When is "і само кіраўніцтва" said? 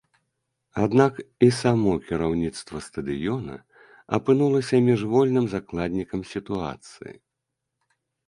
1.47-2.77